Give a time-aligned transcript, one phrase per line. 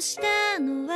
[0.00, 0.22] した
[0.60, 0.94] のは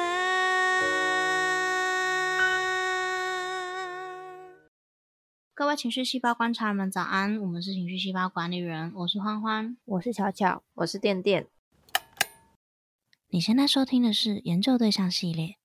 [5.55, 7.39] 各位情绪细胞观察们，早安！
[7.41, 9.77] 我们是情绪细胞管理人，我是欢欢。
[9.85, 11.47] 我是巧巧，我是电电。
[13.29, 15.57] 你现在收听的是研究对象系列，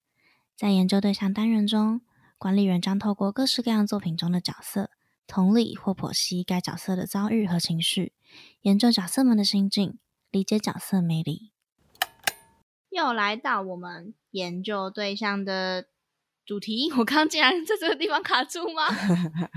[0.55, 2.01] 在研究对象单元中，
[2.37, 4.89] 管理员将透过各式各样作品中的角色，
[5.25, 8.13] 同理或剖析该角色的遭遇和情绪，
[8.61, 9.97] 研究角色们的心境，
[10.31, 11.51] 理解角色魅力。
[12.90, 15.86] 又来到我们研究对象的
[16.44, 18.82] 主题，我刚竟然在这个地方卡住吗？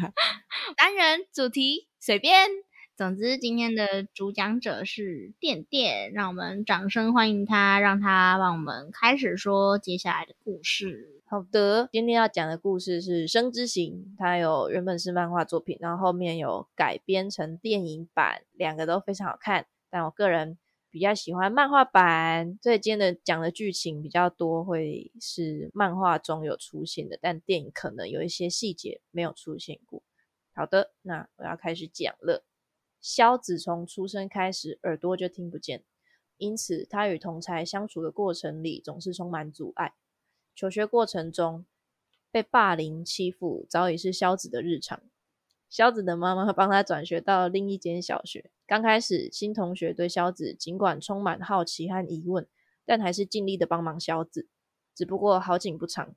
[0.77, 2.47] 单人主题随便。
[2.95, 11.23] 总之，今天的主讲者是电电，让我们掌声欢迎他，让他帮我们开始说接下来的故事。
[11.25, 19.65] 好的，今天要讲的故事是《生之行》，它有原本是漫画作品，然后后面有改编成电影版，两个都非常好看。
[19.89, 20.59] 但我个人
[20.93, 30.03] 比较喜欢漫画版，所以今天的讲的剧情比较多，会是漫画中有出现的，但电影可能有一些细节没有出现过。
[30.53, 32.45] 好的，那我要开始讲了。
[33.01, 35.83] 萧子从出生开始耳朵就听不见，
[36.37, 39.95] 因此他与同才相处的过程里总是充满阻碍。
[40.55, 41.65] 求学过程中
[42.29, 45.01] 被霸凌欺负早已是萧子的日常。
[45.73, 48.51] 萧子的妈妈帮他转学到另一间小学。
[48.67, 52.47] 刚开始，新同学对萧子尽管充满好奇和疑问，
[52.85, 54.47] 但还是尽力的帮忙萧子。
[54.93, 56.13] 只不过好景不长，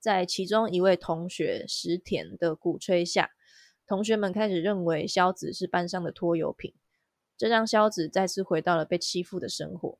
[0.00, 3.32] 在其中一位同学石田的鼓吹下。
[3.86, 6.72] 同学们开始认为萧子是班上的拖油瓶，
[7.36, 9.98] 这让萧子再次回到了被欺负的生活。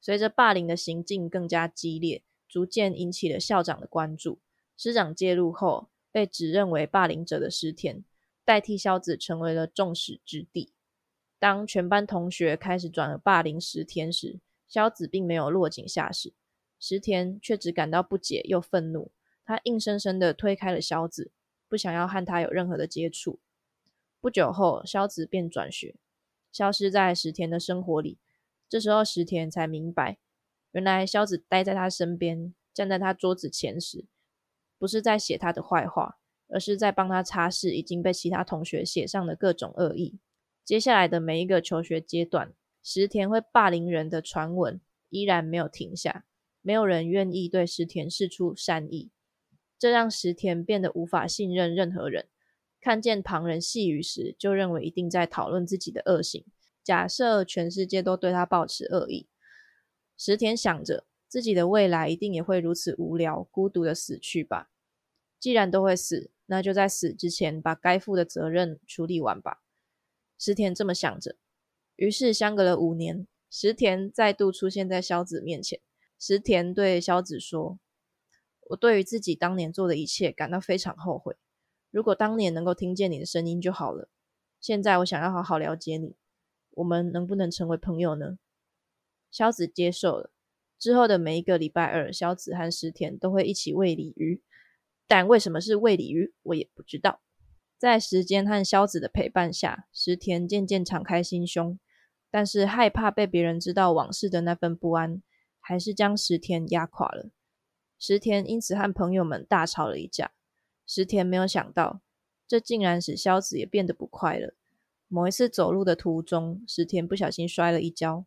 [0.00, 4.40] 随着霸凌的行径更加激烈，逐渐引起了校长的关注。
[4.76, 8.04] 师长介入后，被指认为霸凌者的石田
[8.44, 10.72] 代替萧子成为了众矢之的。
[11.38, 16.32] 当全班同学开始转而霸凌石田时，萧子并没有落井下石，
[16.78, 19.10] 石田却只感到不解又愤怒，
[19.44, 21.30] 他硬生生的推开了萧子。
[21.68, 23.38] 不想要和他有任何的接触。
[24.20, 25.94] 不久后，萧子便转学，
[26.50, 28.18] 消失在石田的生活里。
[28.68, 30.18] 这时候，石田才明白，
[30.72, 34.04] 原来萧子待在他身边，站在他桌子前时，
[34.80, 36.16] 不是在写他的坏话，
[36.48, 40.18] 而是在帮他擦拭已经被其他同学写上的各种恶意。
[40.64, 44.80] 接下来的每一个求学阶段，石田会霸凌人的传闻
[45.10, 46.24] 依然没有停下，
[46.62, 49.10] 没有人愿意对石田示出善意。
[49.78, 52.28] 这让石田变得无法信任任何人。
[52.80, 56.46] 看见旁人细语时，就认为一定在讨论自己的恶行。
[56.82, 59.28] 假设全世界都对他保持恶意，
[60.16, 64.68] 石田想着自己的未来一定也会如此无聊、孤独的死去吧。
[65.38, 69.62] 既然都会死，那就在死之前把该负的责任处理完吧。
[70.36, 71.36] 石田这么想着。
[71.94, 75.80] 于是，相隔了五年，石田再度出现在萧子面前。
[76.18, 77.78] 石田对萧子说。
[78.70, 81.36] 我对于自己当年做的一切感到非常后悔。
[81.90, 84.08] 如果当年能够听见你的声音就好了。
[84.60, 86.16] 现在我想要好好了解你，
[86.72, 88.38] 我们能不能成为朋友呢？
[89.30, 90.32] 萧子接受了。
[90.80, 94.42] 之后的每一个礼拜二，萧子和石田都会一起喂鲤鱼。
[95.06, 97.20] 但为什么是喂鲤鱼，我也不知道。
[97.76, 101.78] 在时间和萧子的陪伴下，石田渐渐敞开心胸。
[102.30, 105.20] 但是害怕被别人知道往事的那份不安，
[105.58, 107.30] 还是将石田压垮了。
[107.98, 110.32] 石田因此和朋友们大吵了一架。
[110.86, 112.00] 石田没有想到，
[112.48, 114.54] 这竟然使萧子也变得不快乐。
[115.08, 118.24] 某一次走路的途中，石田不小心摔了一跤。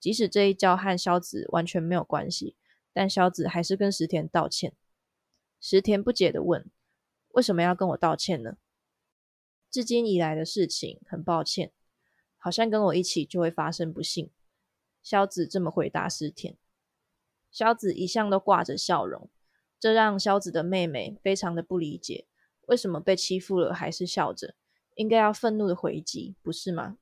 [0.00, 2.56] 即使这一跤和萧子完全没有关系，
[2.92, 4.72] 但萧子还是跟石田道歉。
[5.60, 6.68] 石田不解的问
[7.32, 8.56] ：“为什么要跟我道歉呢？”
[9.70, 11.70] 至今以来的事情，很抱歉，
[12.38, 14.30] 好像跟我一起就会发生不幸。
[15.02, 16.56] 萧子这么回答石田。
[17.52, 19.28] 萧子一向都挂着笑容，
[19.78, 22.26] 这让萧子的妹妹非常的不理解，
[22.66, 24.54] 为什么被欺负了还是笑着？
[24.96, 26.98] 应该要愤怒的回击，不是吗？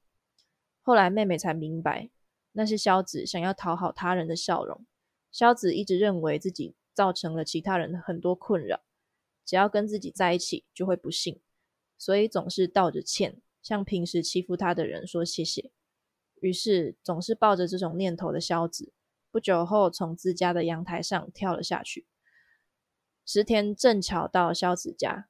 [0.83, 2.11] 后来妹妹才明白，
[2.59, 4.85] 那是萧子想要讨好他人的笑容。
[5.31, 8.81] 萧子一直认为自己造成了其他人很多困扰，
[9.45, 11.39] 只要跟自己在一起就会不幸，
[11.97, 15.71] 所以总是道着歉，向平时欺负他的人说谢谢。
[16.41, 18.93] 于是，总是抱着这种念头的萧子。
[19.31, 22.09] 不久后，从自家的阳台上跳了下去。
[23.25, 25.29] 石田正巧到萧子家，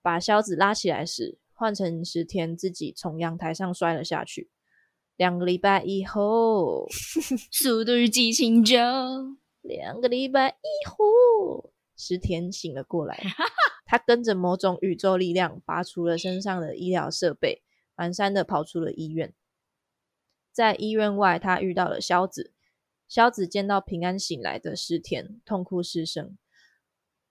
[0.00, 4.48] 把萧子拉起来时，换成石田自己从阳台上摔了下去。
[5.16, 6.86] 两个礼拜以后，
[7.50, 8.76] 速度与激情九。
[9.62, 13.18] 两个礼拜以后，石田醒了过来，
[13.86, 17.62] 他跟着某种宇宙力量拔除了身上的医疗设备，
[17.96, 19.32] 蹒跚的跑出了医院。
[20.52, 22.52] 在医院外，他遇到了萧子。
[23.08, 26.36] 萧子见到平安醒来的石田，痛哭失声。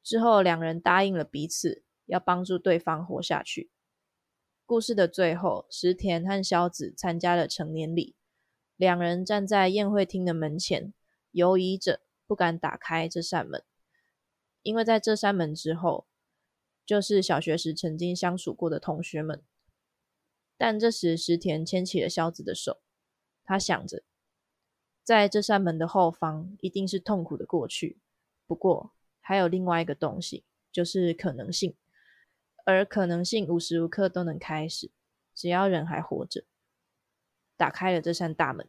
[0.03, 3.69] 之后，两人答应了彼此，要帮助对方活下去。
[4.67, 8.15] 故事的最后，石田和萧子参加了成年礼，
[8.77, 10.91] 两人站在宴会厅的门前，
[11.29, 13.63] 犹疑着，不敢打开这扇门，
[14.63, 16.07] 因为在这扇门之后，
[16.83, 19.44] 就是小学时曾经相处过的同学们。
[20.57, 22.81] 但这时，石田牵起了萧子的手，
[23.44, 24.01] 他想着。
[25.03, 28.00] 在这扇门的后方，一定是痛苦的过去。
[28.47, 31.75] 不过，还有另外一个东西，就是可能性。
[32.65, 34.91] 而可能性无时无刻都能开始，
[35.33, 36.44] 只要人还活着。
[37.56, 38.67] 打开了这扇大门。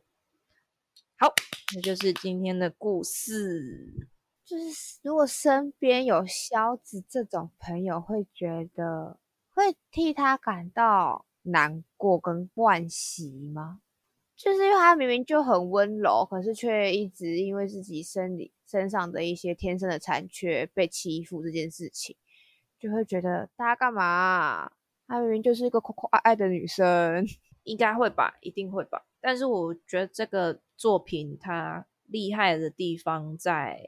[1.19, 1.34] 好，
[1.75, 4.08] 那就是今天的故事。
[4.44, 9.19] 就是如果身边有萧子这种朋友，会觉得
[9.50, 13.81] 会替他感到难过跟惋惜吗？
[14.37, 22.14] 就是因为他明明就很温柔，可是却一直因为自己生理身上的一些天生的残缺被欺负这件事情，
[22.86, 24.70] 就会觉得大家干嘛？
[25.06, 27.26] 她明明就是一个可可爱爱的女生，
[27.64, 29.04] 应该会吧，一定会吧。
[29.20, 33.84] 但是我觉得这个作品它厉害的地方在，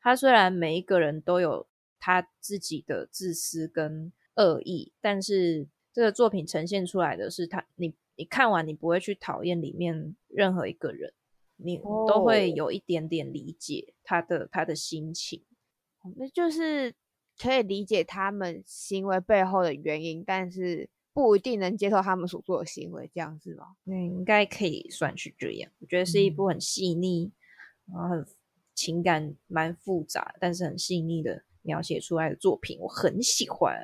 [0.00, 1.66] 它虽然每一个人都有
[2.00, 7.94] 他自己的自私跟恶意，但是这个作品呈现出来的是他你。
[8.18, 11.12] 你看完，你不会去讨厌里面任何一个人，
[11.56, 11.76] 你
[12.08, 15.44] 都会有一点点理解他的他的心情，
[16.16, 16.94] 那就是
[17.40, 23.76] 可以理解他们行为背后的原因，但是不一定能接受他们所做的行为，这样子吗？
[23.84, 25.70] 嗯，应该可以算是这样。
[25.78, 27.32] 我觉得是一部很细腻，
[27.92, 28.26] 然后很
[28.74, 33.74] 情感蛮复杂，但是很细腻的描写出来的作品，我很喜欢，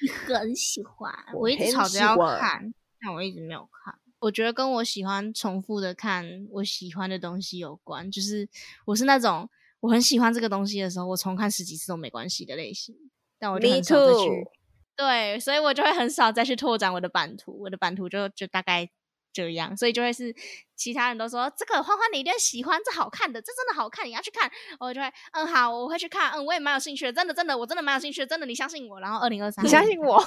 [0.00, 2.74] 你很喜欢，我一直吵着要看。
[3.00, 8.08] 但我一直没有看，我觉得跟我喜欢重复的看我喜欢的东西有关。
[8.10, 8.48] 就是
[8.84, 9.48] 我是那种
[9.82, 12.94] 我很喜欢这个东西的时候，我重看十几次都没关系的类型。
[13.38, 14.44] 但我就很少再去，
[14.96, 17.60] 对，所以我就会很少再去拓展我的版图。
[17.60, 18.88] 我的版图就就大概
[19.32, 20.32] 这样，所以就会是
[20.76, 24.48] 其他人都说这个欢欢你一定喜欢，这好看的，这真的好看，你要去看。
[24.78, 29.00] 我就会嗯好，我会去看，嗯我也蛮有兴趣的，真的真的我真的蛮有兴趣的，真的你相信我。
[29.00, 30.24] 然后二零二三，你相信我。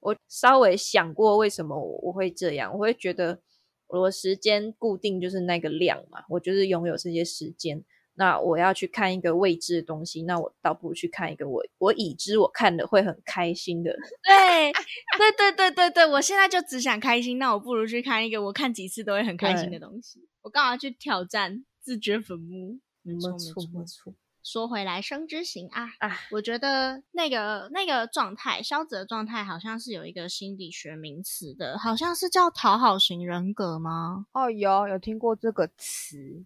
[0.00, 3.40] 我稍微想过为什么我会这样，我会觉得
[3.88, 7.84] 我的时间固定就是那个量嘛，我就是拥有这些时间。
[8.16, 13.90] 那我要去看一个未知的东西，那我倒不如去看一个我我已知我看的会很开心的。
[14.22, 14.72] 对
[15.18, 20.28] 对对对对对，我现在就只想开心，那我不如去看一个我看几次都会很开心的东西。
[20.42, 22.78] 我干嘛去挑战自掘坟墓？
[23.02, 23.30] 没错
[23.72, 24.14] 没错。
[24.42, 26.18] 说回来，生之行啊啊！
[26.30, 34.26] 我觉得那个那个状态，萧子的状态，好像是有一个心理学名词的，好像是叫讨好型人格吗？
[34.34, 36.44] 哦，有有听过这个词。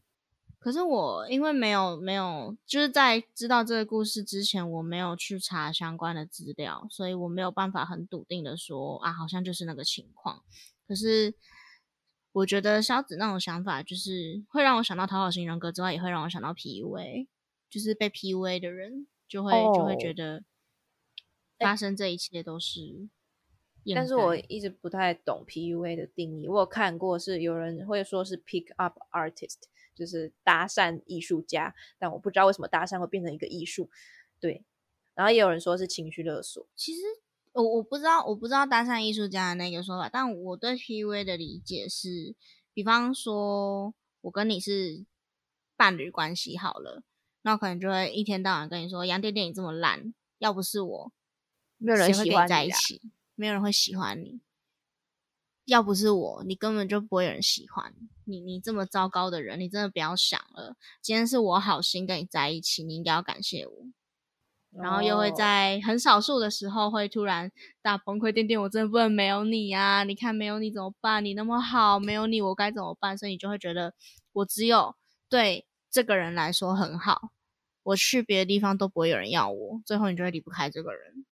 [0.59, 10.43] 可是我因为没有没有，就是在知道这个故事之前，我没有去查相关的资料，所以我没有办法很笃定的说啊，好像就是那个情况。
[10.87, 11.35] 可是
[12.33, 17.27] 我觉得萧子那种想法，就是会让我想到讨好型人格之外，也会让我想到 PUA。
[17.71, 20.43] 就是被 PUA 的人，就会就会觉得
[21.59, 23.11] 发生这一切都是。
[23.95, 26.49] 但是我一直不太懂 PUA 的定义。
[26.49, 29.59] 我有看过是有人会说是 pick up artist，
[29.99, 33.91] 就是搭讪艺术家，但我不知道为什么搭讪会变成一个艺术。
[34.39, 34.65] 对，
[35.15, 36.67] 然后也有人说是情绪勒索。
[36.77, 37.01] 其实
[37.53, 42.37] 我我不知道，我不知道搭讪艺术家的那个说法，但我对 PUA 的理解是，
[42.73, 45.05] 比方说我跟你是
[45.77, 47.03] 伴侣关系好了。
[47.43, 51.13] 那可能就会一天到晚跟你说杨电电你这么烂，要不是我，
[51.79, 53.01] 没有人喜欢在一起，
[53.35, 54.41] 没有人会喜欢你。
[55.69, 57.93] 要不是我，你根本就不会有人喜欢
[58.25, 58.41] 你。
[58.41, 60.75] 你这么糟糕的人，你真的不要想了。
[61.03, 63.73] 今天是我好心跟你在一起，你应该要感谢我。
[64.71, 70.05] 然后又会在很少数的时候会突然大崩溃，电电，我真的不能没有你啊！
[70.05, 71.23] 你看没有你怎么办？
[71.23, 73.19] 你那么好，没有你我该怎么办？
[73.19, 73.93] 所以你就会觉得
[74.33, 74.97] 我只有
[75.29, 77.31] 对这个人来说很好。
[77.83, 81.27] 我去别的地方都不会有人要我，最后你就会离不开这个人，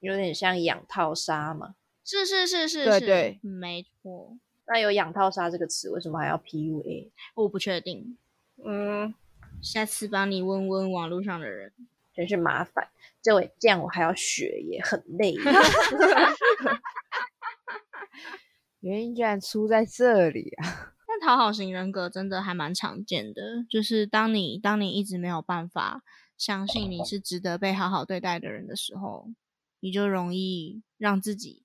[0.00, 1.74] 有点像养套杀嘛。
[2.04, 4.36] 是是是是，对对，没错。
[4.66, 7.10] 那有养套杀这个词，为什么还要 PUA？
[7.34, 8.16] 我不确定。
[8.64, 9.14] 嗯，
[9.62, 11.72] 下次帮你问问网络上的人，
[12.14, 12.88] 真是麻烦。
[13.20, 15.34] 这位这样我还要学，也很累。
[18.80, 20.92] 原因居然出在这里啊！
[21.22, 26.02] 讨好型人格真的还蛮常见的，就是当你当你一直没有办法
[26.36, 29.30] 相信你是值得被好好对待的人的时候，
[29.78, 31.61] 你就容易让自己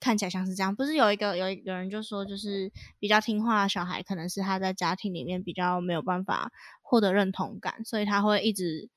[0.00, 0.74] 看起来像是这样。
[0.74, 6.52] 不是有一个有有人就说，就是比较听话的小孩，可能是他在家庭里面比较没有办法
[6.82, 8.88] 获得认同感，所以他会一直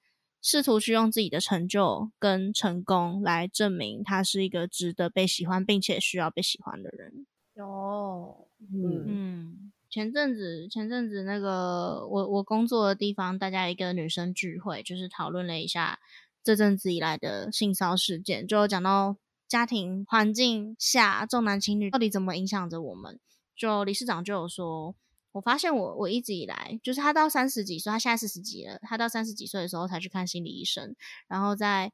[0.42, 7.26] 试图去用自己的成就跟成功来证明他是一个值得被喜欢并且需要被喜欢的人。
[7.54, 16.00] 有，嗯嗯，前阵子前阵子那个我我工作的地方，大家一个女生聚会，就是讨论了一下
[16.44, 19.18] 这阵子以来的性骚事件，就有讲到
[19.52, 23.20] 家庭环境下重男轻女到底怎么影响着我们。
[23.54, 24.96] 就理事长就有说，
[25.34, 30.96] 我发现我我一直以来，就是他到三十几岁，他现在四十几了，他到三十几岁的时候才去看心理医生，
[31.28, 31.92] 然后在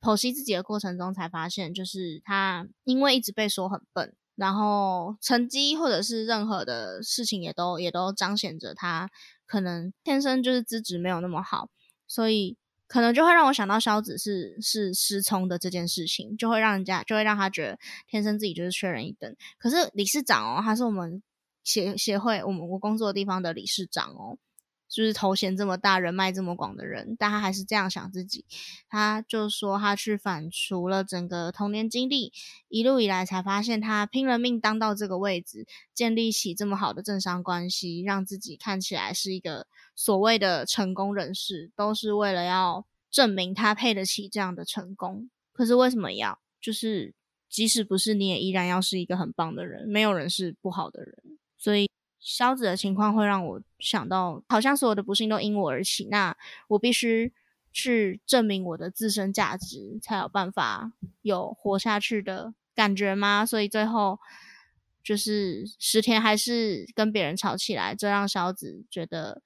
[0.00, 4.12] 剖析自己的过程中才发现，就是他因为一直被说很笨。
[4.34, 9.08] 然后成绩或者是任何的事情也都也都彰显着他
[9.46, 11.70] 可能天生就是资质没有那么好，
[12.08, 19.34] 所以可能就会让我想到萧子是是失聪的这件事情，就会让人家就会让他觉得天生自己就是缺人一等。
[19.58, 21.22] 可是理事长哦，他是我们
[21.64, 24.38] 协协会我们我工作的地方的理事长哦。
[24.96, 28.46] 就是头衔这么大、人脉这么广的人，但他还是这样想自己。
[28.88, 32.32] 他就说他去反刍了整个童年经历，
[32.68, 45.28] 一路以来才发现他拼了命当到这个位置，建立起这么好的政商关系，让自己看起来是一个所谓的成功人士，都是为了要证明他配得起这样的成功。
[45.52, 46.38] 可是为什么要？
[46.58, 47.12] 就是
[47.50, 51.86] 即使不是你也依然要是一个很棒的人，没有人是不好的人，所以。
[52.26, 56.06] 萧子的情况会让我想到，好像所有的不幸都因我而起。
[56.06, 57.32] 那我必须
[57.72, 60.90] 去证明我的自身价值，才有办法
[61.22, 63.46] 有活下去的感觉吗？
[63.46, 64.18] 所以最后
[65.04, 69.40] 就是十天还是跟别人吵起来，这让萧子觉得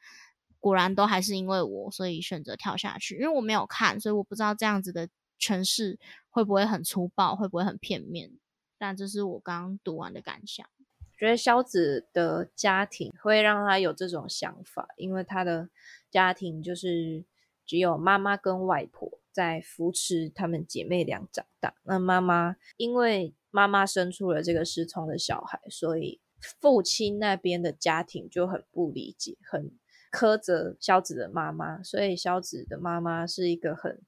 [0.58, 3.16] 果然都还是因为我，所以选择跳下去。
[3.16, 5.06] 因为我没有看，所以我不知道这样子的
[5.38, 5.98] 诠释
[6.30, 8.30] 会不会很粗暴，会不会很片面。
[8.78, 10.66] 但这是我刚读完的感想。
[11.20, 15.68] 觉得萧子的家庭会让他有这种想法，因为他的
[16.10, 17.22] 家庭就是
[17.66, 21.74] 只有妈妈跟外婆在扶持他们姐妹俩长大。
[21.82, 26.18] 那妈妈因为妈妈生出了这个失聪的小孩，所以
[26.58, 29.70] 父亲那边的家庭就很不理解，很
[30.10, 31.82] 苛责萧子的妈妈。
[31.82, 34.00] 所以萧子的妈妈是一个很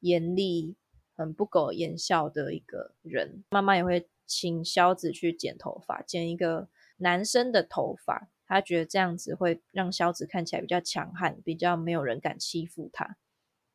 [0.00, 0.74] 严厉、
[1.14, 3.44] 很不苟言笑的一个人。
[3.50, 4.08] 妈妈也会。
[4.26, 6.68] 请萧子去剪头发，剪一个
[6.98, 8.28] 男生的头发。
[8.48, 13.16] 他觉得这样子会让萧子看起来比较强悍，比较没有人敢欺负他。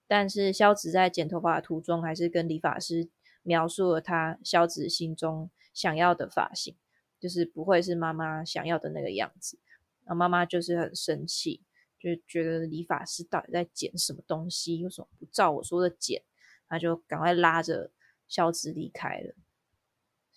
[0.08, 3.10] 但是萧子在剪头发的途中，还是跟理发师
[3.44, 6.76] 描述了他萧子心中想要的发型，
[7.20, 9.58] 就是不会是妈妈想要的那个样子。
[10.06, 11.62] 那妈妈就是很生气，
[12.00, 16.24] 就觉得理发师到底在剪什么东西，为什么不照我说的剪？
[16.70, 17.92] 他就赶快拉着
[18.30, 19.36] 萧子离开了。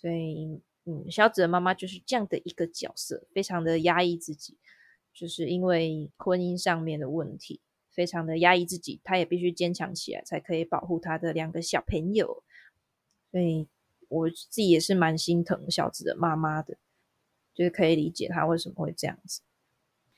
[0.05, 4.59] 所以，嗯，小紫的妈妈就是这样的一个角色，非常的压抑自己，
[5.15, 12.45] 就是因为婚姻上面的问题，非常的压抑自己，她也必须坚强起来，才可以保护她的两个小朋友。
[13.31, 13.67] 所以，
[14.09, 16.77] 我自己也是蛮心疼小紫的妈妈的，
[17.55, 19.41] 就是可以理解她为什么会这样子。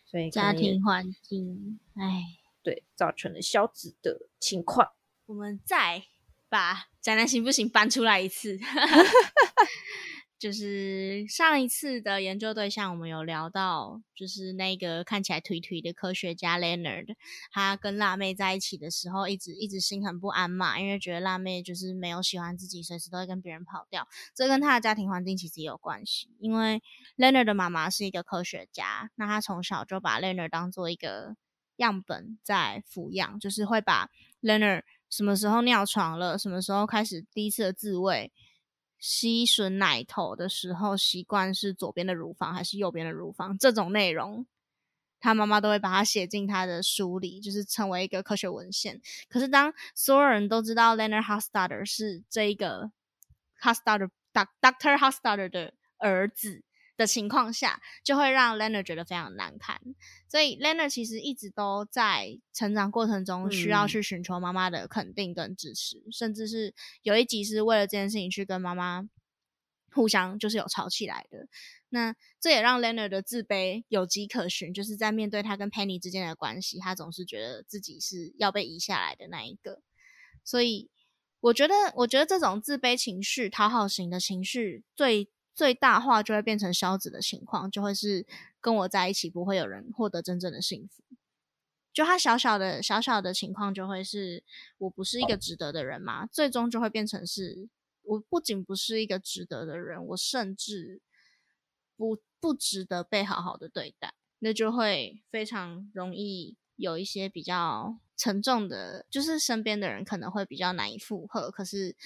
[0.04, 2.24] 所以，家庭环境，哎，
[2.64, 4.94] 对，造成了小子的情况。
[5.26, 6.06] 我们再。
[6.56, 8.58] 把宅男行不行搬出来一次，
[10.40, 17.14] 就是上一次的研究对象，我们有聊到，就是那个看起来颓颓的科学家 Leonard，
[17.52, 24.08] 他跟辣妹在一起的时候，一直一直心很不安嘛，因为觉得辣妹就是没有喜欢自己，随时都会跟别人跑掉。
[24.34, 26.82] 这跟他的家庭环境其实也有关系，因为
[27.18, 31.36] Leonard 的妈妈是一个科学家，那他从小就把 Leonard 当做一个
[31.76, 34.08] 样本在抚养，就是会把
[34.40, 34.84] Leonard。
[35.08, 36.38] 什么时候尿床了？
[36.38, 38.32] 什么时候开始第一次的自慰？
[38.98, 43.56] 吸吮奶头的时候，习惯是左边的乳房还是右边的乳房？
[43.58, 44.46] 这种内容，
[45.20, 49.00] 他妈妈都会把它写进他的书里，就是成为一个科学文献。
[49.28, 52.90] 可是当所有人都知道 Leonard Hofstadter 是这一个
[53.60, 55.36] h o s t a d t e r Doctor h o s t a
[55.36, 56.64] d t e r 的儿子。
[56.96, 59.80] 的情况下，就会让 Leonard 觉得非常难堪。
[60.28, 69.08] 所以 Leonard 其实一直都在成长过程中需要去寻求妈妈的肯定跟支持，甚至是有一集是为了这件事情去跟妈妈
[69.92, 71.46] 互相就是有吵起来的。
[71.88, 79.80] 那这也让 Leonard 的自卑有迹可循，就是在面对他跟 Penny 之间的关系，他总是觉得自己是要被移下来的那一个。
[80.44, 80.90] 所以
[81.40, 85.28] 我觉得，我觉得这种自卑情绪、讨好型的情绪最。
[85.56, 88.26] 最大化就会变成消子的情况，就会是
[88.60, 91.02] 跟我在一起不会有人获得真正的幸福。
[91.94, 94.44] 就他小小的小小的情况，就会是
[94.76, 97.70] 我不是一个值得的人嘛，最终就会变成是
[98.02, 101.00] 我不仅不是一个值得的人，我甚至
[101.96, 111.96] 不不值得被好好的对待，那就会非常容易有一些比较沉重的，就是身边的人可能会比较难以负荷，可是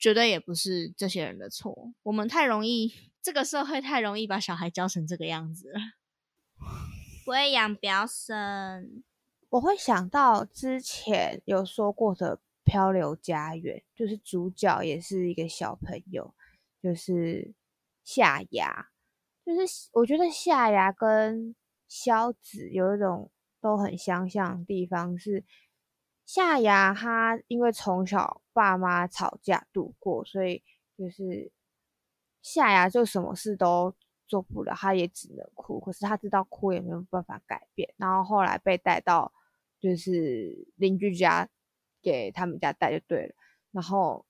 [0.00, 5.78] 绝对也不是这些人的错，我们太容易，这个社会太容易把小孩教成这个样子了，
[7.24, 9.04] 不会养不要生。
[9.50, 16.34] 我会想到之前有说过的《漂流家园》，就是主角也是一个小朋友，
[16.82, 17.52] 就是
[18.02, 18.88] 夏芽。
[19.44, 21.54] 就是我觉得夏芽跟
[21.88, 23.30] 萧子有一种
[23.60, 25.44] 都很相像的地方，是
[26.32, 30.62] 夏芽他因为从小爸妈吵架度过，所以
[30.96, 31.50] 就是
[32.42, 33.92] 夏芽就什么事都
[34.28, 35.80] 做不了，他也只能哭。
[35.80, 39.32] 可是他知道哭也没有办法改变，然后后来被带到。
[39.82, 41.48] 就是邻居家
[42.02, 43.34] 给他们家带就对了，
[43.72, 44.26] 然后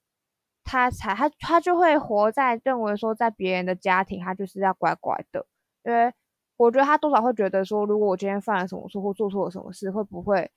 [0.62, 5.44] 他才他他就会活在认为说在别人的家庭他就是要乖乖的，
[5.82, 6.14] 因为
[6.56, 10.48] 我觉得他多少会觉得说，如果我今天犯了什么错或做错了什么事，会不会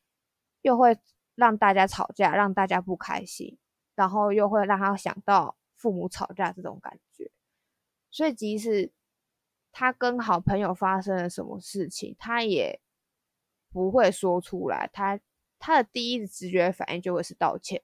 [0.62, 0.96] 又会
[1.36, 3.58] 让大家吵架，让大家不开心，
[3.96, 7.32] 然后又会让他想到父母吵架这种感觉，
[8.10, 8.92] 所以即使
[9.72, 12.80] 他跟好朋友发生了什么事情，他也。
[13.74, 15.20] 不会说出来，他
[15.58, 17.82] 他的第一直觉反应就会是道歉，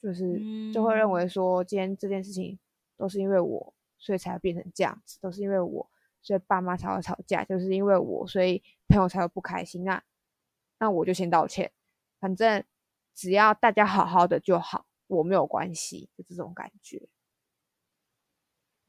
[0.00, 0.40] 就是
[0.72, 2.56] 就会认为说今天这件事情
[2.96, 5.90] 都是因为我，所以才会变成这样子，都是因为我，
[6.22, 9.82] 所以爸妈才会吵架，就是因为我，所以朋友才会不开心。
[9.82, 10.00] 那
[10.84, 11.72] 那我就先道歉，
[12.20, 12.62] 反正
[13.14, 17.08] 只要大家好好的就好，我没有关系就这种感觉。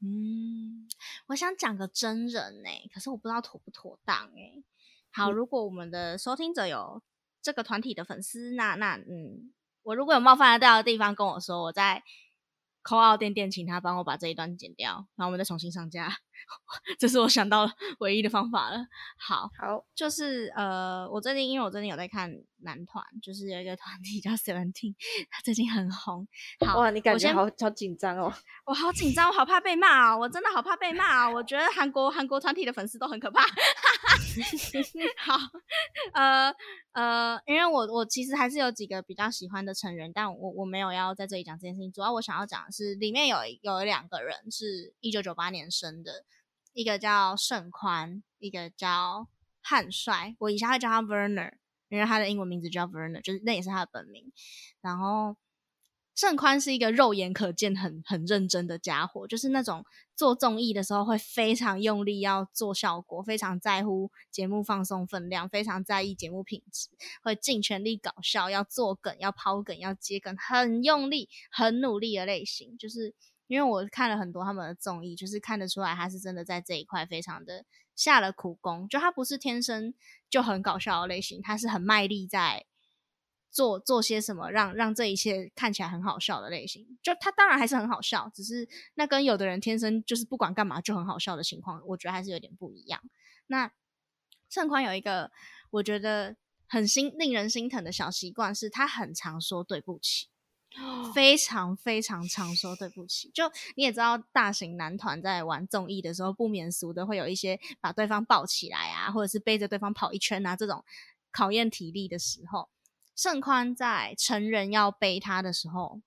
[0.02, 0.86] 嗯，
[1.28, 4.62] 我想讲个真人呢，可是我不知道妥不妥当哎。
[5.10, 7.02] 好，如果我们的收听者有
[7.40, 12.04] 这个团体的粉丝，那那嗯，我如果有冒犯得到的地方，跟我说，我在。
[12.86, 16.08] 扣奥店店，请他帮我把这一段剪掉，然后我们再重新上架。
[17.00, 18.86] 这是我想到唯一的方法了。
[19.18, 24.94] 好，好，就是呃，我最近因为我最近有在看男团，就是有一个团体叫 Seventeen，
[25.28, 26.28] 他最近很红。
[26.64, 28.32] 好，哇，你感觉好好紧张哦！
[28.64, 30.16] 我好紧张，我好怕被骂啊！
[30.16, 31.28] 我真的好怕被骂啊！
[31.28, 33.42] 我觉得韩国韩国团体的粉丝都很可怕。
[35.18, 35.36] 好，
[36.12, 36.54] 呃
[36.92, 41.92] 呃，因为我我其实还是有几个比较喜欢的成员，但我我没有要在这里讲这件事情。
[41.92, 46.24] 主要我想要讲的是，里面有有两个人是一九九八年生的，
[46.72, 49.28] 一个叫盛宽，一个叫
[49.62, 50.34] 汉帅。
[50.38, 51.52] 我以下会叫他 Verner，
[51.88, 54.32] 因为他的英文名字叫 Verner，就是那也是他的本名。
[54.80, 55.36] 然后。
[56.16, 59.84] 盛宽是一个肉眼可见很很认真的家伙，就是那种
[60.16, 66.88] 做综艺的时候会非常用力要做效果，非常在乎节目放松分量，非常在意节目品质，
[67.22, 72.78] 会尽全力搞笑，要做梗，要抛梗，要接梗，很用力、很努力的类型。
[72.78, 73.14] 就是
[73.46, 78.88] 因为我看了很多他们的综艺，就是看得出来他是真的在这一块非常的下了苦功。
[78.88, 79.92] 就他不是天生
[80.30, 82.64] 就很搞笑的类型，他是很卖力在。
[83.50, 93.00] 做做些什么让让这一切看起来很好笑的类型，就他当然还是很好笑，只是那跟有的人天生就是不管干嘛就很好笑的情况，我觉得还是有点不一样。
[93.46, 93.72] 那
[94.50, 95.30] 盛宽有一个
[95.70, 100.28] 我觉得很心令人心疼的小习惯，是他很常说对不起，
[101.14, 103.30] 非常非常常说对不起。
[103.32, 110.84] 就你也知道，大型男团在玩综艺的时候，不免俗的会有一些把对方抱起来啊，或者是背着对方跑一圈啊，这种
[111.32, 112.68] 考验体力的时候。
[113.16, 116.02] 盛宽在成人要背他的时候，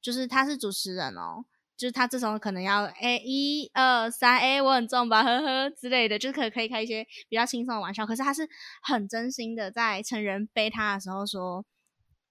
[0.00, 1.44] 就是他是主持人哦，
[1.76, 8.06] 就是他这时候可能要哎一二三哎我很重吧呵呵之类的，就是可可以开一些比较轻松的玩笑。
[8.06, 8.48] 可是他是
[8.82, 11.64] 很真心的，在成人背他的时候说：“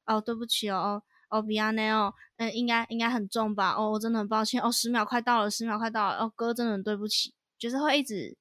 [0.07, 3.75] 哦对不起哦哦比亚内哦，嗯应该应该很重吧？
[3.77, 8.35] 哦我真的很抱歉哦十秒快到了十秒快到了哦哥真的很对不起，就是会一直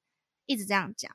[0.47, 1.11] 一直这样讲，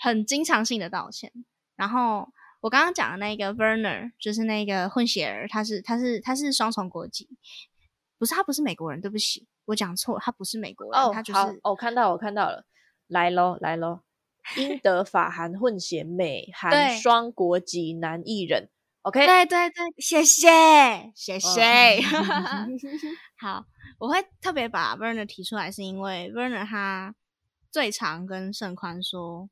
[0.00, 1.32] 很经常性的道歉，
[1.76, 7.28] 然后。”我刚刚讲的那个 Werner 就是那个混血儿，他是他是他是双重国籍，
[8.18, 12.66] 不是他不是美国人，对不起，我讲错，他不是美国人，哦，他就是哦，我看到我看到了，
[13.06, 14.00] 来喽来喽，
[14.56, 18.68] 英德法韩混血美韩双国籍男艺人
[19.02, 22.00] ，OK，对对对，谢谢谢谢，
[23.38, 23.66] 好，
[23.98, 27.14] 我会特别把 Werner 提出来，是因为 Werner 他
[27.70, 29.48] 最常跟盛宽说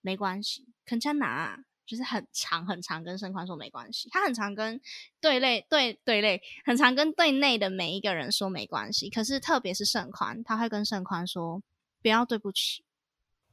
[0.00, 1.65] 没关系，肯加拿。
[1.86, 4.08] 就是很长很长，跟盛宽说没关系。
[4.10, 4.80] 他很常跟
[5.20, 9.08] 对内对对内，很常跟对内的每一个人说没关系。
[9.08, 11.62] 可是特别是盛宽，他会跟盛宽说
[12.02, 12.84] 不要对不起，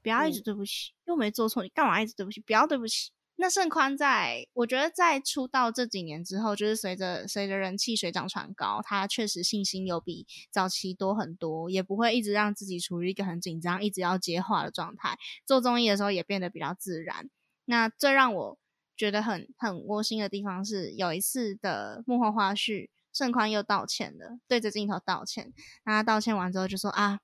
[0.01, 2.41] 不要一直对不起，又没做错，你干嘛一直对不起？
[2.41, 3.11] 不要对不起。
[3.35, 15.17] 那盛宽在，我觉得在出道这几年之后，就是随着随着人气水涨船高，他确实信心有比早期多很多，也不会一直让自己处于一个很紧张、一直要接话的状态。
[15.47, 17.27] 做综艺的时候也变得比较自然。
[17.65, 18.57] 那最让我
[18.95, 25.53] 觉得很很窝心的地方是，有一次的幕后花絮，盛宽又道歉了，对着镜头道歉。
[25.85, 27.19] 那他道歉完之后就说啊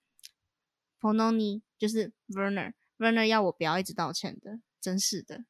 [1.00, 5.46] p o n o n i 就是 Werner，Werner 要我不要一直道歉的，真是的。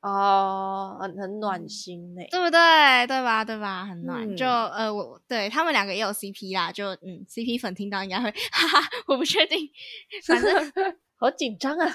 [0.00, 3.06] 哦，很很暖心呢，对不对？
[3.08, 3.44] 对吧？
[3.44, 3.84] 对吧？
[3.84, 4.36] 很暖。
[4.36, 6.70] 就呃，我对他们两个也有 CP 啦。
[6.70, 9.68] 就嗯，CP 粉听到应该会哈哈，我不确定。
[10.24, 10.72] 反正
[11.16, 11.92] 好紧张啊，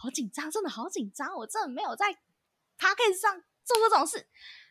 [0.00, 1.34] 好紧张，真的好紧张。
[1.36, 4.26] 我真的没有在 p a c k e 上做过这种事。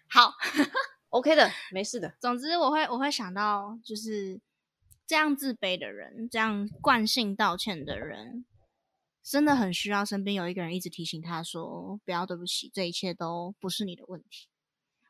[0.10, 0.34] 好，
[1.10, 2.16] OK 的，没事的。
[2.20, 4.40] 总之，我会我会想到，就是
[5.06, 8.46] 这样自卑的人，这样惯性道歉的人。
[9.22, 14.48] 真的很需要身边有一个人一直提醒他说：“不要对不起，这一切都不是你的问题。”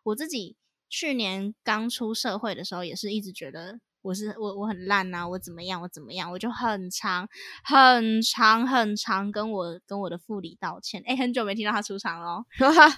[0.01, 0.57] 我自己
[0.89, 7.27] 去年刚出社会的时候，也是一直觉得我是我我很烂啊，我怎么样，我怎么样，我就很长
[7.63, 11.01] 很长很长跟我跟我的副理道歉。
[11.05, 12.45] 哎，很久没听到他出场喽，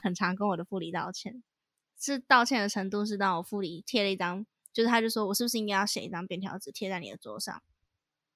[0.04, 1.44] 很长跟我的副理道歉，
[2.00, 7.62] 是道歉的程度是让我副理贴了一张，就是他就说我是不是应该要写一张便条纸贴在你的桌上。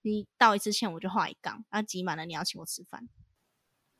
[0.01, 3.07] 你道一次歉，我就画一杠，然后挤满了，你要请我吃饭，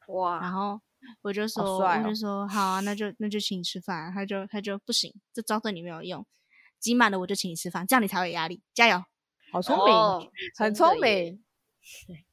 [0.07, 0.41] 哇！
[0.41, 0.81] 然后
[1.21, 4.11] 我就说，我就说好啊，那就那就请你吃饭。
[4.11, 6.25] 他就他就不行，这招对你没有用，
[6.83, 8.61] 挤满了我就请你吃饭，这样你才有压力。
[8.73, 9.01] 加油，
[9.53, 11.41] 好聪明，很聪明。
[12.05, 12.25] 对，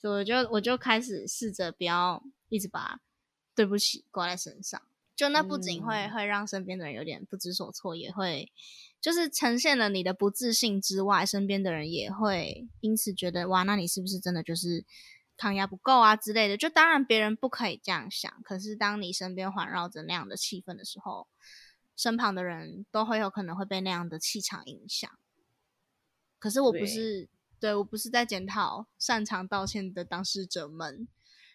[0.00, 2.98] 所以我就我就开始试着不要一直把
[3.54, 4.82] 对不起挂在身上，
[5.14, 8.52] 就那不仅会会让身边的人有点不知所措，也会。
[9.00, 14.82] 就是呈现了你的不自信之外，身边的人也会因此觉得哇，那你是不是真的就是
[15.36, 16.56] 抗压不够啊之类的？
[16.56, 21.28] 就当然别人不可以这样想，可是当你身边环绕着那样的气氛的时候，
[21.96, 25.10] 身旁的人都会有可能会被那样的气场影响。
[26.38, 27.28] 可是我不是，
[27.58, 31.08] 对我不是在检讨擅长道歉的当事者们，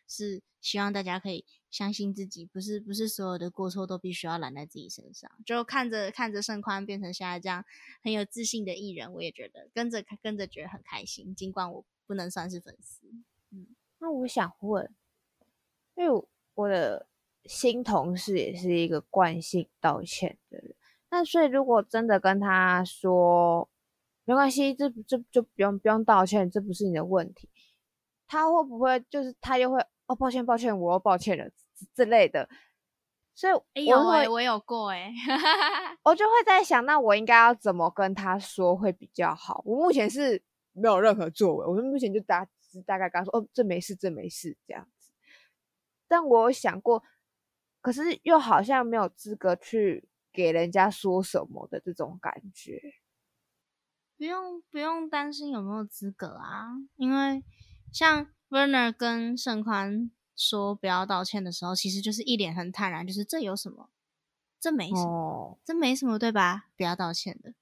[0.07, 1.45] 是希望大家可以。
[1.69, 5.29] 相信自己，不是不是所有的过错都必须要揽在自己身上。
[5.45, 7.63] 就看着看着盛宽变成现在这样
[8.01, 11.35] 很有自信的艺人，我也觉得跟着跟着觉得很开心。
[11.35, 13.05] 尽管我不能算是粉丝，
[13.51, 13.67] 嗯，
[13.99, 14.91] 那我想问，
[15.95, 17.07] 因为我的
[17.45, 20.75] 新同事也是一个惯性道歉的人，
[21.09, 23.69] 那所以如果真的跟他说
[24.25, 27.49] 没关系，这这就不用不用道歉，这不是你的问题，
[28.27, 29.79] 他会不会就是他又会？
[30.09, 31.47] 哦，抱歉，抱歉，我又抱歉了
[31.95, 32.49] 之类的，
[33.35, 35.13] 所以有哎，我有过哎，
[36.03, 39.61] 我就会在想，那我应该要怎么跟他说会比较好？
[39.67, 40.41] 我目前是
[40.73, 42.43] 没有任何作为，我目前就大
[42.87, 45.11] 大概跟他说，哦，这没事，这没事这样子。
[46.07, 47.03] 但我有想过，
[47.81, 52.81] 可是又好像没有资格去给人家说什么的这种感觉。
[54.17, 57.43] 不用，不用担心有没有资格啊，因为
[57.91, 58.27] 像。
[58.49, 63.91] Werner 跟盛宽说不要道歉的时候，其实就是一脸很坦然，就是这有什么？
[64.59, 66.65] 这没什么，这没什么，对吧？
[66.75, 67.53] 不要道歉的，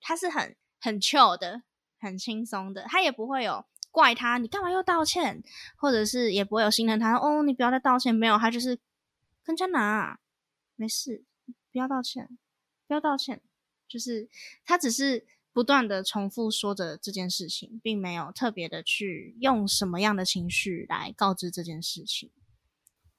[0.00, 1.64] 他是很很 chill 的，
[1.98, 5.44] 很轻松的，他也不会有怪他，你干嘛又道歉？
[5.76, 8.78] 或者是也不会有心疼他，哦，你不要再道歉，没有，他就是
[9.44, 10.20] 跟家拿，
[10.76, 11.24] 没事，
[11.72, 12.28] 不要道歉，
[12.86, 13.42] 不要道歉，
[13.88, 14.28] 就是
[14.64, 15.26] 他只是。
[15.52, 22.30] 不断的重复说着这件事情，并没有特别的去用什么样的情绪来告知这件事情。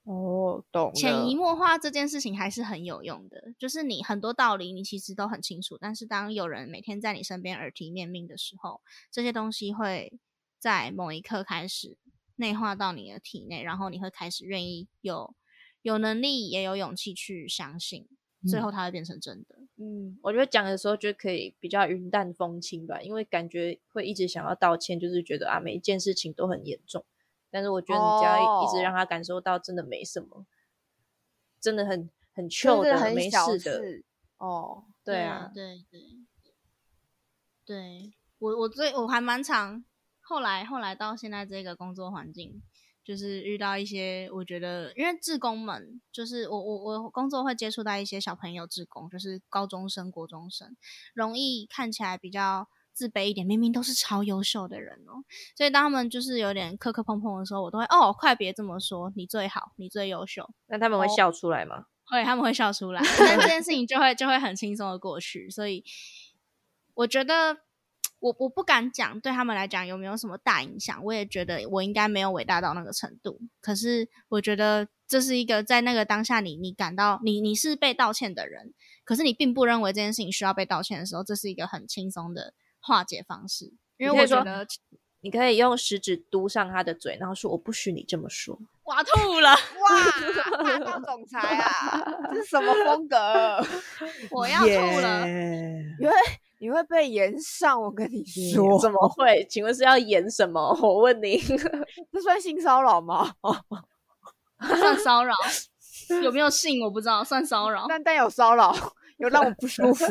[0.04, 0.94] 哦，懂。
[0.94, 8.82] 潜移默化这件事情还是很有用的，就是你很多道理你其实都很清楚，但是当有人每天在你身边耳提面命的时候，
[9.12, 10.18] 这些东西会
[10.58, 11.98] 在某一刻开始
[12.38, 15.36] 内化到你的体内，然后你会开始愿意有
[15.82, 18.08] 有能力也有勇气去相信。
[18.50, 19.56] 最后它会变成真的。
[19.78, 27.06] 嗯，我觉得讲的时候就可以比较云淡风轻吧，因为感觉会一直想要道歉，就是觉得啊每一件事情都很严重。
[27.52, 30.48] 但是我觉得你只要一直让他感受到真的没什么，
[31.60, 34.02] 真的很很 chill 的没事的。
[34.38, 36.02] 哦，对啊，对对，
[37.64, 39.86] 对我我最我还蛮常
[40.20, 42.60] 后来后来到现在这个工作环境。
[43.04, 50.76] 就是遇到一些，我觉得，因为志工们，就是我我我工作会接触到一些小朋友志工，就是高中生、国中生，
[51.14, 55.26] 容易看起来比较自卑一点，明明都是超优秀的人哦。
[55.56, 60.48] 所以当他们就是有点磕磕碰碰的时候，我都会哦，快别这么说，你最好，你最优秀。
[60.68, 61.86] 那他们会笑出来吗？
[62.06, 65.50] 会，他们会笑出来， 但这件事情就会就会很轻松的过去。
[65.50, 65.84] 所以
[66.94, 67.58] 我觉得。
[68.22, 73.42] 我我不敢讲对他们来讲有没有什么大影响，我也觉得我应该没有伟大到那个程度。
[73.60, 83.74] 可是我觉得这是一个在那个当下你你感到你你是被道歉的人，可是你并不认为这件事情需要被道歉的时候，这是一个很轻松的化解方式。
[83.98, 84.66] 因为我觉得
[85.22, 89.50] 你可以用食指嘟上他的嘴，然后说：“我不许你这么说。”哇，吐了！
[89.52, 92.02] 哇，霸道总裁啊，
[92.34, 93.64] 这是什么风格？
[94.32, 94.66] 我要吐
[95.00, 95.28] 了！
[96.02, 96.14] 因为
[96.62, 99.44] 你会被延上，我跟你说，怎么会？
[99.50, 100.62] 请问是要演什么？
[100.80, 101.36] 我问你，
[102.14, 103.34] 这算性骚扰吗？
[104.60, 105.34] 算骚扰？
[106.22, 106.84] 有没有性？
[106.84, 107.88] 我不知道，算骚扰。
[107.90, 108.72] 但但有骚扰，
[109.18, 110.06] 有让我不舒服，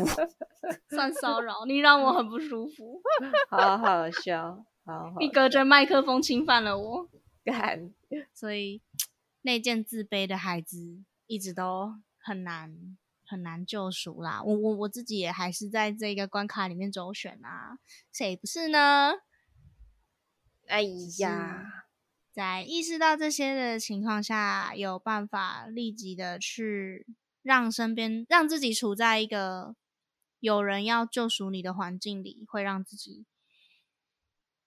[0.89, 1.65] 算骚扰。
[1.67, 3.01] 你让我很不舒服，
[3.49, 4.65] 好好笑。
[4.85, 7.09] 好，你隔着麦克风侵犯了我，
[7.45, 7.93] 干。
[8.35, 8.83] 所以
[9.43, 12.75] 那件自卑的孩子一直都很难
[13.31, 14.43] 很难救赎啦。
[14.43, 17.79] 我我我自己也还是在这个关卡里面周旋啊，
[18.13, 19.13] 谁不是呢？
[20.67, 20.83] 哎
[21.19, 21.87] 呀，
[22.33, 27.07] 在意识到这些的情况下，有办法立即的去
[27.43, 29.77] 让身边让自己处在一个
[30.41, 33.25] 有人要救赎你的环境里，会让自己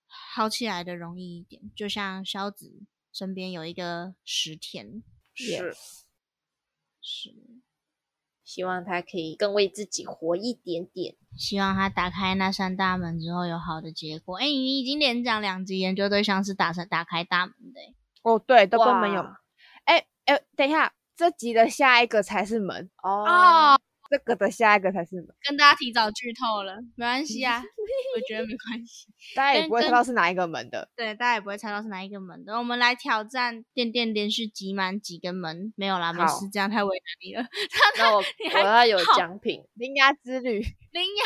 [0.08, 1.72] 好起来的容易一点。
[1.76, 2.86] 就像肖子。
[3.16, 5.04] 身边有一个石田，
[5.36, 5.76] 是
[7.00, 7.30] 是，
[8.54, 11.16] 希望他可以更为自己活一点点。
[11.36, 14.38] 希望他打开那扇大门之后有好的结果。
[14.38, 17.80] 哎，你已经连讲两集研究对象是打算打开大门的。
[18.22, 19.22] 哦，对，都根本有。
[19.86, 23.76] 哎哎，等一下，这集的下一个才是门哦。
[24.14, 27.58] 这个的下一个才是跟大家提早剧透了，没关系啊，
[28.16, 30.88] 我觉得没关系， 大家也不会猜到是哪一个门的。
[30.96, 32.56] 对，大家也不会猜到是哪一个门的。
[32.56, 37.44] 我们来挑战电电连续挤满几个门，没有啦，没事，这样太为难你了。
[37.98, 38.24] 那我
[38.62, 41.26] 我要有奖品，铃芽之旅，铃芽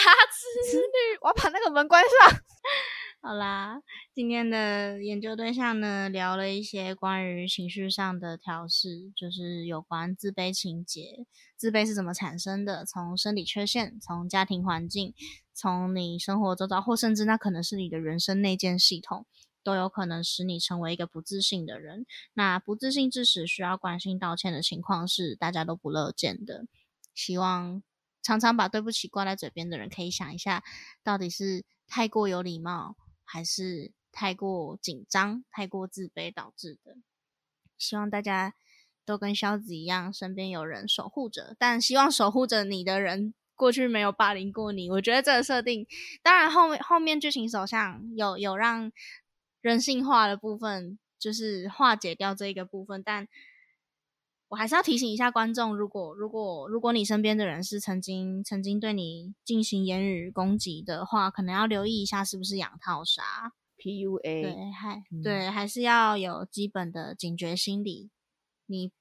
[0.72, 2.40] 之旅，我要把那个门关上。
[3.28, 3.82] 好啦，
[4.14, 11.26] 今天的研究对象呢，聊了一些关于情绪上的调试，就是有关自卑情节，
[11.58, 12.86] 自卑是怎么产生的？
[12.86, 15.14] 从生理缺陷，从家庭环境，
[15.54, 19.26] 从你生活周遭，或甚至那可能是你的人生内建系统，
[19.62, 22.06] 都有可能使你成为一个不自信的人。
[22.34, 26.66] 那不自信致使需要关心道歉的情况，是大家都不乐见的。
[27.14, 27.84] 希望
[28.24, 30.64] 常常把对不起挂在嘴边的人，可以想一下，
[31.04, 32.96] 到底是太过有礼貌。
[33.28, 36.96] 还是太过紧张、太过自卑导致的。
[37.78, 38.56] 希望大家
[39.06, 41.56] 都跟肖子一样，身边有人守护着。
[41.60, 44.90] 但希望守护着你的人，过去没有霸凌过你。
[44.90, 45.86] 我觉得这个设定，
[46.24, 48.92] 当然后面后面剧情走向有有让
[49.62, 53.28] 人性化的部分，就是化解掉这一个部分，但。
[54.50, 64.22] 我还是要提醒一下观众，如果如果如果你身边的人是曾经曾经对你进行言语攻击的话，可能要留意一下是不是养套杀 PUA。
[64.22, 68.10] 对，还对，还是要有基本的警觉心理。
[68.66, 68.92] 你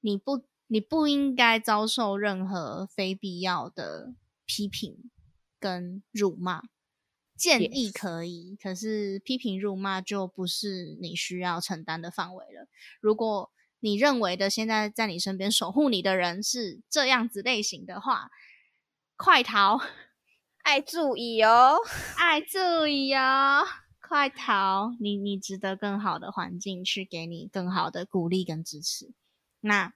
[0.00, 5.10] 你不你不应该遭受任何非必要的批评
[5.58, 6.62] 跟辱骂。
[7.36, 12.68] 建议可以，可是批评辱骂就不是你需要承担的范围了。
[13.00, 13.50] 如果
[13.84, 18.30] 你认为的现在在你身边守护你的人是这样子类型的话，
[19.14, 19.78] 快逃！
[20.64, 21.76] 爱注意哦，
[22.16, 23.62] 爱注意哦，
[24.00, 24.94] 快逃！
[24.98, 29.12] 你你值得更好的环境去给你更好的鼓励跟支持。
[29.60, 29.92] 那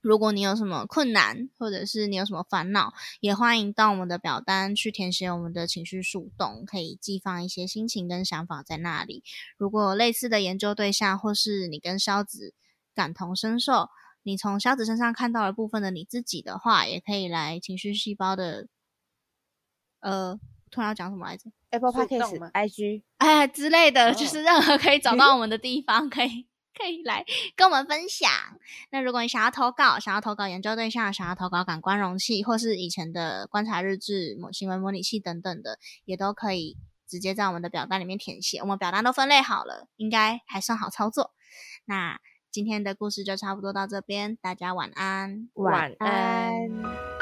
[0.00, 9.24] 如果你有什么困难，或者是你有什么烦恼，也欢迎到我们的表单去填写我们的情绪树洞，可以寄放一些心情跟想法在那里。
[9.56, 12.54] 如果有类似的研究对象，或是你跟肖子。
[12.98, 13.88] 感同身受，
[14.24, 18.66] 你从小子身上看到了部分的你自己的话，也可以来情绪细胞的，
[20.00, 20.36] 呃，
[20.68, 28.28] 突然要讲什么来着？Apple Podcast、 IG 哎之类的，就是任何可以找到我 们的地方，可以可以来跟我们分享。
[28.90, 38.58] 那如果你想要投稿，想要投稿研究对象，想要投稿感官容器，或是以前的观察日志、模行为模拟器等等的，也都可以直接在我们的表单里面填写。
[38.58, 41.32] 我们表单都分类好了，应该还算好操作。
[41.84, 42.18] 那。
[42.58, 47.17] 今天的故事就差不多到这边，大家晚安，晚安。